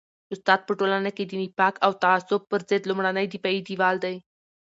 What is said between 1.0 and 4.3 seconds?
کي د نفاق او تعصب پر ضد لومړنی دفاعي دیوال دی.